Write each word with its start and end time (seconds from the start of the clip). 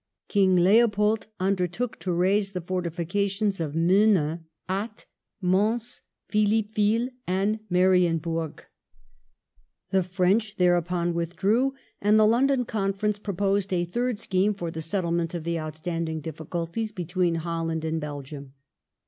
King 0.29 0.55
Leopold 0.55 1.27
undertook 1.39 1.99
to 1.99 2.11
raze 2.11 2.53
the 2.53 2.61
fortifications 2.61 3.59
of 3.59 3.75
Menin, 3.75 4.45
Ath, 4.67 5.05
Mons, 5.39 6.01
Phillippeville 6.27 7.09
and 7.27 7.59
Marionburg; 7.69 8.61
the 9.91 10.01
French 10.01 10.55
thereupon 10.55 11.13
withdrew, 11.13 11.75
and 12.01 12.17
the 12.19 12.25
London 12.25 12.65
Conference 12.65 13.19
proposed 13.19 13.71
a 13.71 13.85
third 13.85 14.17
scheme 14.17 14.55
for 14.55 14.71
the 14.71 14.81
settle 14.81 15.11
ment 15.11 15.35
of 15.35 15.43
the 15.43 15.59
outstanding 15.59 16.19
difficulties 16.19 16.91
between 16.91 17.35
Holland 17.35 17.85
and 17.85 18.01
Belgium. 18.01 18.53